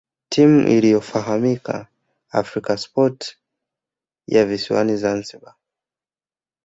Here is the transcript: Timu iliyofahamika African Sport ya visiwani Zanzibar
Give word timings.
Timu 0.29 0.67
iliyofahamika 0.67 1.87
African 2.31 2.77
Sport 2.77 3.37
ya 4.27 4.45
visiwani 4.45 4.97
Zanzibar 4.97 5.55